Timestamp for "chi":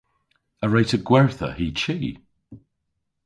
1.81-1.99